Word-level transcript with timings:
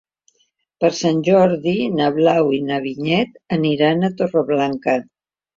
Per 0.83 0.89
Sant 0.99 1.19
Jordi 1.27 1.75
na 1.99 2.09
Blau 2.17 2.49
i 2.61 2.63
na 2.71 2.81
Vinyet 2.87 3.39
aniran 3.59 4.09
a 4.11 4.15
Torreblanca. 4.23 5.01